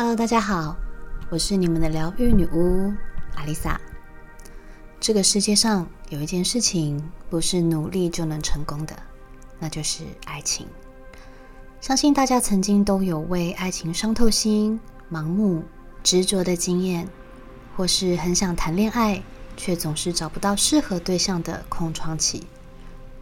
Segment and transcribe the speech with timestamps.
[0.00, 0.76] Hello，大家好，
[1.28, 2.94] 我是你们的疗愈女巫
[3.34, 3.80] 阿丽萨。
[5.00, 8.96] 这个世界上有一件事情不是努力就能成功的，
[9.58, 10.68] 那就是爱情。
[11.80, 14.78] 相信大家曾经都有为爱情伤透心、
[15.10, 15.64] 盲目
[16.04, 17.08] 执着的经验，
[17.76, 19.20] 或是很想谈恋爱
[19.56, 22.46] 却总是找不到适合对象的空窗期。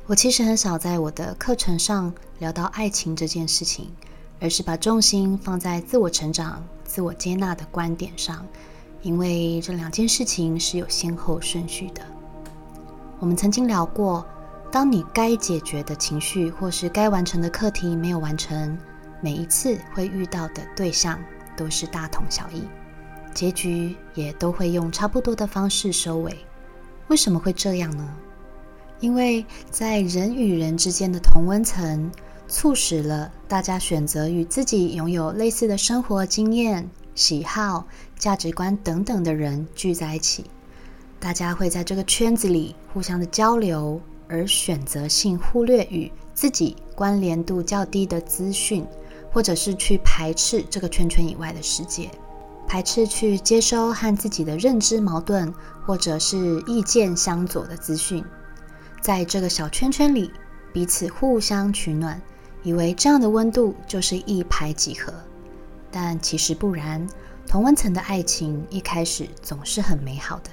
[0.04, 3.88] 我其实很少在我的课程上聊到爱情这件事情。
[4.38, 8.46] 而是把重心放在自我成长、自我接纳的观点上，
[9.02, 12.02] 因为这两件事情是有先后顺序的。
[13.18, 14.26] 我们曾经聊过，
[14.70, 18.76] 当你该解决的情绪或是该完成的课题没有完成，
[19.22, 21.18] 每一次会遇到的对象
[21.56, 22.62] 都是大同小异，
[23.32, 26.37] 结局也都会用差不多的方式收尾。
[27.09, 28.06] 为什么会这样呢？
[29.00, 32.10] 因为在人与人之间的同温层。
[32.48, 37.87] 促使了大家选择与自己拥有类似的生活经验、喜好、
[38.18, 40.45] 价值观等等的人聚在一起。
[41.18, 48.87] 大家会在这个圈子里互相的交流，而选择性忽略与自己关联度较低的资讯，
[49.32, 52.10] 或者是去排斥这个圈圈以外的世界，
[52.68, 55.52] 排斥去接收和自己的认知矛盾
[55.84, 58.24] 或者是意见相左的资讯。
[59.01, 60.30] 在这个小圈圈里，
[60.73, 62.21] 彼此互相取暖。
[62.66, 65.14] 以为这样的温度就是一拍即合，
[65.88, 67.06] 但其实不然。
[67.47, 70.50] 同温层的爱情一开始总是很美好的，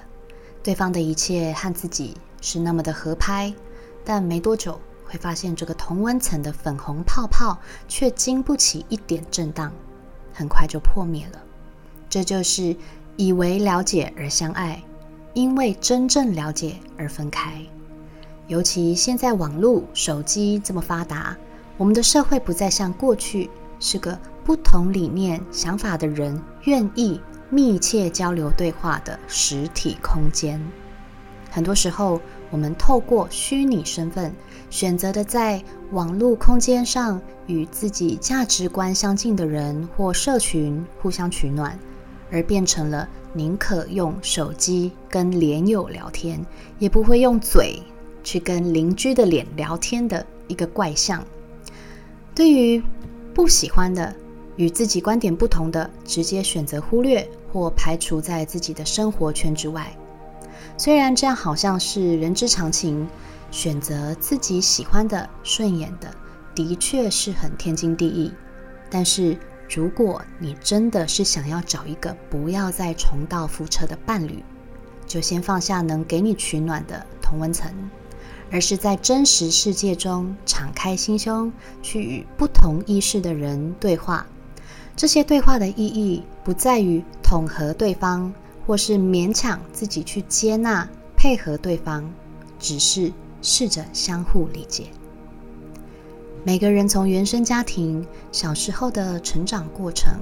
[0.62, 3.52] 对方的一切和自己是那么的合拍，
[4.06, 9.74] 但没多久会发现这个同温层的粉红泡泡却经不起一点震荡，
[10.32, 11.42] 很快就破灭了。
[12.12, 12.78] 这就是
[13.18, 14.80] 以为了解而相爱，
[15.34, 17.60] 因为真正了解而分开。
[18.46, 21.36] 尤其现在网络、手机这么发达。
[21.78, 30.60] 我们的社会不再像过去是个不同理念、想法的人愿意密切交流对话的实体空间。
[31.50, 34.34] 很多时候，我们透过虚拟身份
[34.70, 41.78] 选择的在网络空间上与自己价值观相近的人或社群互相取暖，
[42.32, 46.44] 而变成了宁可用手机跟连友聊天，
[46.80, 47.80] 也不会用嘴
[48.24, 51.24] 去跟邻居的脸聊天的一个怪象。
[52.36, 52.84] 对于
[53.34, 54.16] 不喜欢的、
[54.56, 59.96] 与自己观点不同的，直接选择忽略或排除在自己的生活圈之外。
[60.78, 63.08] 虽然这样好像是人之常情，
[63.52, 66.12] 选择自己喜欢的、顺眼的，
[66.56, 68.34] 的确是很天经地义。
[68.90, 69.38] 但是，
[69.70, 74.44] 如果你真的是想要找一个不要再重蹈覆辙的伴侣，
[75.06, 77.72] 就先放下能给你取暖的同温层。
[78.54, 84.28] 而是在真实世界中敞开心胸，去与不同意识的人对话。
[84.96, 88.32] 这些对话的意义不在于统合对方，
[88.68, 90.88] 或是勉强自己去接纳、
[91.18, 92.08] 配合对方，
[92.60, 94.86] 只是试着相互理解。
[96.44, 100.14] 每个人从原生家庭、小时候的成长过程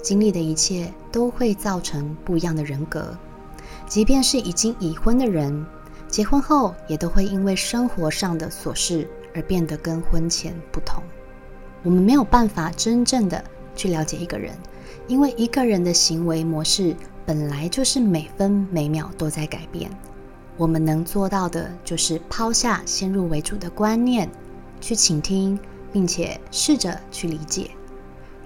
[0.00, 3.18] 经历的一切，都会造成不一样的人格。
[3.88, 5.66] 即便是已经已婚的人。
[6.12, 11.02] 结婚后也都会因为生活上的琐事而变得跟婚前不同。
[11.82, 13.42] 我们没有办法真正的
[13.74, 14.54] 去了解一个人，
[15.08, 19.90] 因为一个人的行为模式本来就是每分每秒都在改变。
[20.58, 24.28] 我们能做到的就是抛下先入为主的观念，
[24.82, 25.58] 去倾听，
[25.90, 27.70] 并且试着去理解。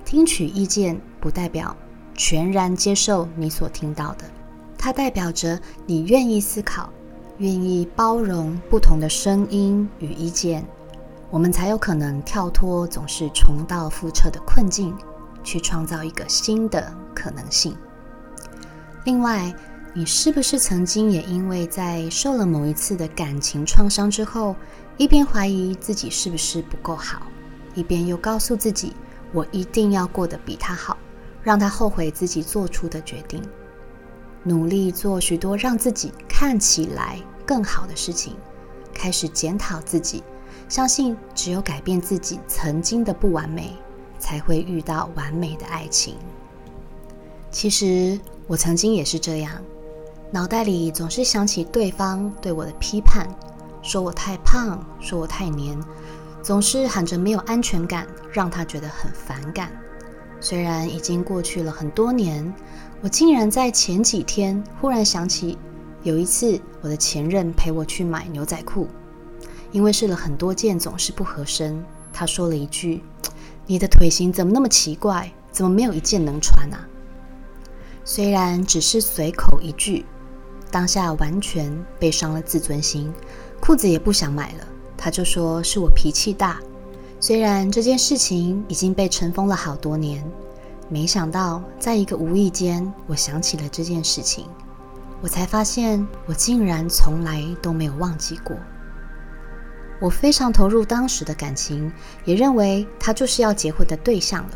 [0.04, 1.76] 听取意见不代表
[2.14, 4.24] 全然接受你所听到的，
[4.78, 6.88] 它代表着你愿意思考。
[7.38, 10.66] 愿意包容不同的声音与意见，
[11.30, 14.96] 我们才有可能跳脱总是重蹈覆辙的困境，
[15.44, 17.76] 去创造一个新的可能性。
[19.04, 19.54] 另外，
[19.92, 24.56] 你是不是曾经也因为在受了某一次的感情创伤之后，
[24.96, 27.22] 一边怀疑自己是不是不够好，
[27.74, 28.94] 一边又告诉自己
[29.32, 30.96] 我一定要过得比他好，
[31.42, 33.42] 让他后悔自己做出的决定？
[34.46, 38.36] 努力做许多让自己看起来更好的事情，
[38.94, 40.22] 开始检讨自己，
[40.68, 43.74] 相信只有改变自己曾经的不完美，
[44.20, 46.14] 才会遇到完美的爱情。
[47.50, 49.50] 其实我曾经也是这样，
[50.30, 53.28] 脑袋里总是想起对方对我的批判，
[53.82, 55.76] 说我太胖，说我太黏，
[56.40, 59.72] 总是喊着没有安全感，让他觉得很反感。
[60.40, 62.54] 虽然已经过去了很多年。
[63.02, 65.56] 我竟然在前几天忽然想起，
[66.02, 68.88] 有一次我的前任陪我去买牛仔裤，
[69.70, 71.84] 因为试了很多件总是不合身。
[72.12, 73.02] 他说了一句
[73.66, 75.30] ：“你的腿型怎么那么奇怪？
[75.52, 76.88] 怎么没有一件能穿啊？”
[78.04, 80.04] 虽然只是随口一句，
[80.70, 83.12] 当下完全被伤了自尊心，
[83.60, 84.66] 裤子也不想买了。
[84.96, 86.58] 他就说是我脾气大。
[87.20, 90.24] 虽然这件事情已经被尘封了好多年，
[90.88, 94.46] 没想到在一个无意间，我想起了这件事情，
[95.20, 98.56] 我才发现我竟然从来都没有忘记过。
[100.00, 101.92] 我非常投入当时的感情，
[102.24, 104.50] 也认为他就是要结婚的对象了，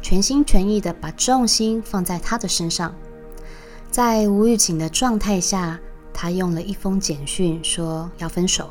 [0.00, 2.94] 全心全意的把重心放在他的身上。
[3.90, 5.78] 在无预警的状态下，
[6.12, 8.70] 他用了一封简讯说要分手，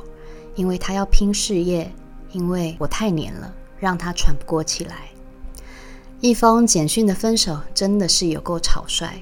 [0.56, 1.92] 因为他要拼事业。
[2.31, 5.12] 因为我太黏了，让他喘不过气来。
[6.24, 9.22] 一封简讯的分手真的是有够草率，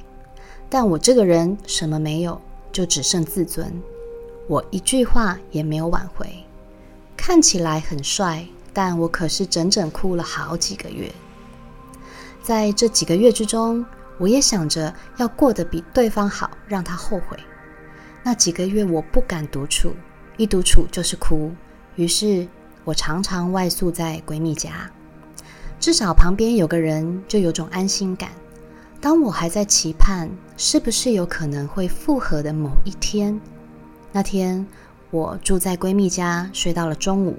[0.70, 2.40] 但我这个人什么没有，
[2.72, 3.82] 就只剩自尊。
[4.48, 6.32] 我一句话也没有挽回。
[7.18, 11.12] 看起来很帅，但我可是整整哭了好几个月。
[12.44, 13.84] 在这几个月之中，
[14.20, 17.36] 我也想着要过得比对方好，让他后悔。
[18.22, 19.92] 那几个月我不敢独处，
[20.38, 21.52] 一独处就是哭。
[21.96, 22.48] 于是。
[22.84, 24.90] 我常常外宿在闺蜜家，
[25.82, 28.30] 至少旁边有个人就有种安心感。
[29.02, 33.42] 当我还在期盼是不是有可能会复合的某一天，
[34.12, 34.64] 那天
[35.10, 37.36] 我住在闺蜜家，睡到了中午，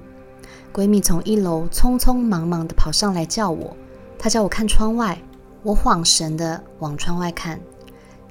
[0.74, 3.76] 闺蜜从一楼匆匆忙忙的跑上来叫我，
[4.18, 5.16] 她叫我看窗外，
[5.62, 7.60] 我恍神地往窗外看，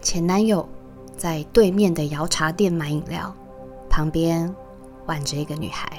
[0.01, 0.67] 前男友
[1.15, 3.33] 在对面的摇茶店买饮料，
[3.89, 4.53] 旁边
[5.05, 5.89] 挽着一个女孩。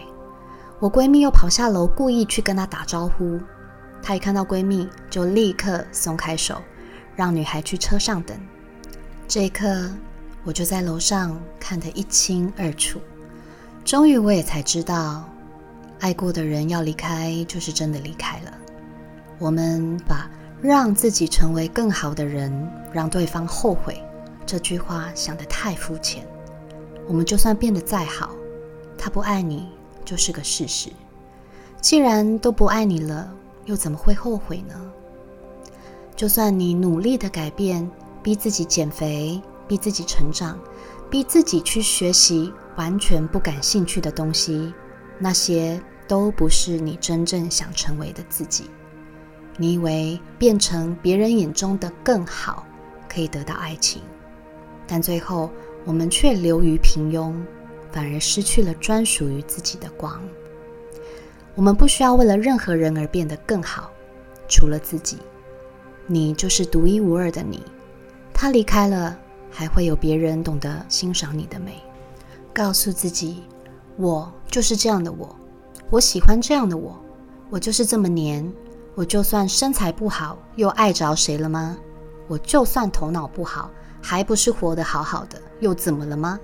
[0.80, 3.40] 我闺蜜又跑下楼，故意去跟她打招呼。
[4.02, 6.60] 她一看到闺蜜，就立刻松开手，
[7.14, 8.36] 让女孩去车上等。
[9.28, 9.90] 这一刻，
[10.42, 13.00] 我就在楼上看得一清二楚。
[13.84, 15.28] 终于，我也才知道，
[16.00, 18.52] 爱过的人要离开，就是真的离开了。
[19.38, 20.28] 我们把
[20.60, 22.52] 让自己成为更好的人，
[22.92, 24.02] 让对方后悔
[24.44, 26.26] 这句话想得太肤浅。
[27.06, 28.30] 我们就算变得再好，
[28.98, 29.68] 他不爱你。
[30.04, 30.90] 就是个事实。
[31.80, 33.32] 既然都不爱你了，
[33.64, 34.92] 又怎么会后悔呢？
[36.16, 37.88] 就算你努力的改变，
[38.22, 40.58] 逼自己减肥，逼自己成长，
[41.10, 44.72] 逼自己去学习完全不感兴趣的东西，
[45.18, 48.70] 那些都不是你真正想成为的自己。
[49.56, 52.64] 你以为变成别人眼中的更好，
[53.08, 54.02] 可以得到爱情，
[54.86, 55.50] 但最后
[55.84, 57.34] 我们却流于平庸。
[57.92, 60.18] 反而失去了专属于自己的光。
[61.54, 63.90] 我们不需要为了任何人而变得更好，
[64.48, 65.18] 除了自己，
[66.06, 67.62] 你就是独一无二的你。
[68.32, 69.16] 他离开了，
[69.50, 71.82] 还会有别人懂得欣赏你的美。
[72.52, 73.44] 告诉自己，
[73.96, 75.34] 我就是这样的我，
[75.90, 76.98] 我喜欢这样的我，
[77.50, 78.50] 我就是这么黏。
[78.94, 81.78] 我就算身材不好，又爱着谁了吗？
[82.28, 83.70] 我就算头脑不好，
[84.02, 86.38] 还不是活得好好的，又怎么了吗？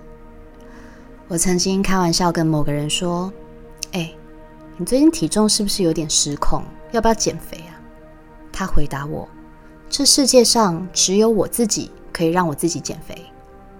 [1.29, 3.31] 我曾经开玩笑跟某个人说
[3.93, 4.15] ：“哎，
[4.81, 6.63] 你最近体重是不是有点失控？
[6.93, 7.75] 要不要减肥啊？”
[8.53, 9.29] 他回答我
[9.91, 13.27] ：“这世界上只有我自己可以让我自己减肥，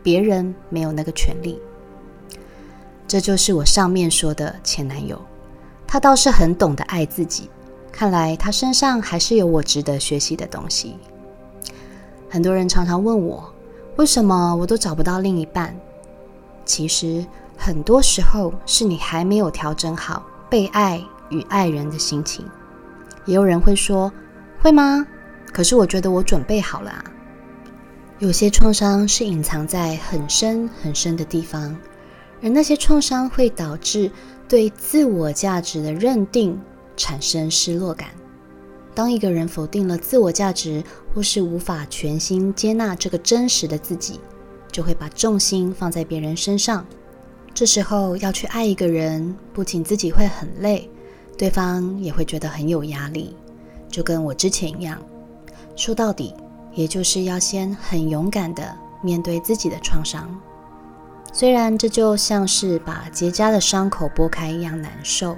[0.03, 1.61] 别人没有那个权利。”
[3.07, 5.21] 这就是我上面说的前男友，
[5.87, 7.49] 他倒是很懂得爱自己。
[7.93, 10.97] 看来他身上还是有我值得学习的东西。
[12.29, 13.53] 很多人常常问我，
[13.97, 15.75] 为什么我都找不到另一半？
[16.65, 17.25] 其实
[17.57, 22.45] 很多时候是你还没有调整好被爱与爱人的心情。
[23.25, 24.13] 也有人会说
[24.61, 25.07] ：“会吗？”
[25.53, 27.05] 可是我觉得我准备好了啊。
[28.19, 31.77] 有些创伤是隐藏在很深很深的地方，
[32.43, 34.11] 而那些创伤会导致
[34.49, 36.61] 对自我价值的认定
[36.97, 38.09] 产生失落感。
[38.95, 40.83] 当一个人否定了自我价值，
[41.15, 44.21] 或是无法全心接纳这个真实的自己。
[44.71, 46.87] 就会把重心放在别人身上，
[47.59, 50.89] 这时候要去爱一个人，不仅自己会很累，
[51.37, 53.35] 对方也会觉得很有压力。
[53.89, 54.97] 就跟我之前一样，
[55.75, 56.33] 说到底，
[56.73, 58.73] 也就是要先很勇敢的
[59.03, 60.41] 面对自己的创伤。
[61.33, 65.37] 虽然这就像是把结痂的伤口剥开一样难受，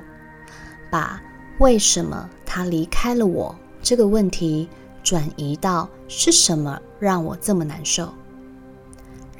[0.90, 1.18] 把
[1.58, 4.68] 为什么他离开了我这个问题
[5.02, 8.12] 转移到是什么让我这么难受。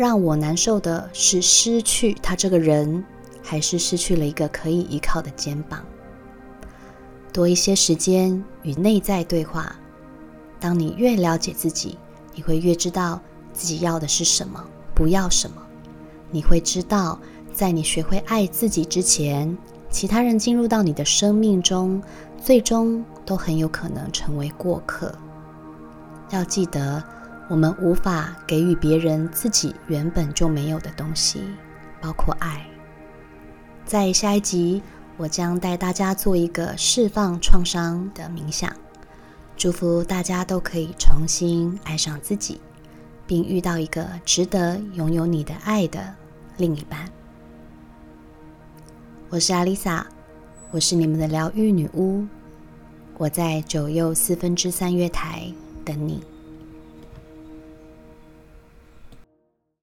[0.01, 3.05] 让我难受的是失去他这个人，
[3.43, 5.85] 还是失去了一个可以依靠的肩膀？
[7.31, 9.77] 多一些时间与内在对话。
[10.59, 11.99] 当你越了解自己，
[12.35, 13.21] 你会越知道
[13.53, 14.65] 自己要的是什么，
[14.95, 15.57] 不要什么。
[16.31, 17.21] 你会知道，
[17.53, 19.55] 在你学会爱自己之前，
[19.91, 22.03] 其他人进入到你的生命中，
[22.43, 25.15] 最终都很有可能成为过客。
[26.31, 27.05] 要记得。
[27.51, 31.43] 我们无法给予别人自己原本就没有的东西，
[32.01, 32.65] 包括爱。
[33.85, 34.81] 在下一集，
[35.17, 38.73] 我将带大家做一个释放创伤的冥想，
[39.57, 42.61] 祝福大家都可以重新爱上自己，
[43.27, 46.15] 并遇到一个值得拥有你的爱的
[46.57, 47.11] 另一半。
[49.29, 50.07] 我是阿丽萨，
[50.71, 52.25] 我是你们的疗愈女巫，
[53.19, 55.53] 我在九又四分之三月台
[55.85, 56.23] 等你。